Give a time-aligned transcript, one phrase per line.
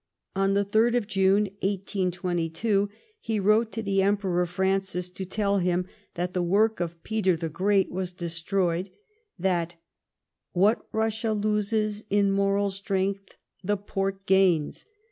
[0.35, 5.85] On the 3rd June, 1822, he wrote to the Emperor Francis to tell him
[6.15, 8.89] that the work of Peter the Great was destroyed;
[9.37, 9.75] that"
[10.53, 14.85] what Eussia loses in moral strength the Porto gains.